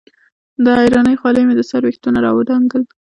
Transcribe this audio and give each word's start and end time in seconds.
د 0.63 0.65
حېرانۍ 0.79 1.15
خولې 1.21 1.41
مې 1.47 1.53
د 1.57 1.61
سر 1.69 1.81
وېښتو 1.85 2.09
نه 2.15 2.19
راودنګل 2.25 2.83